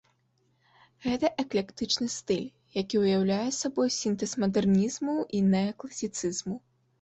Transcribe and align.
Гэта 1.07 1.27
эклектычны 1.43 2.07
стыль, 2.13 2.47
які 2.81 2.95
ўяўляе 3.03 3.45
сабой 3.59 3.93
сінтэз 3.99 4.33
мадэрнізму 4.45 5.17
і 5.37 5.43
неакласіцызму. 5.53 6.57